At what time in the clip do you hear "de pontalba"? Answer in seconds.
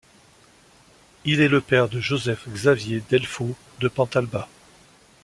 3.81-4.47